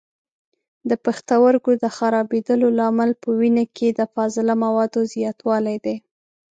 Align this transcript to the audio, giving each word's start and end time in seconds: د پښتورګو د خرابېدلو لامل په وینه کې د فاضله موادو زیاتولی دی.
د 0.89 0.91
پښتورګو 1.05 1.71
د 1.83 1.85
خرابېدلو 1.95 2.67
لامل 2.79 3.11
په 3.21 3.29
وینه 3.39 3.65
کې 3.75 3.87
د 3.91 4.01
فاضله 4.13 4.53
موادو 4.63 5.01
زیاتولی 5.13 5.77
دی. 5.85 5.95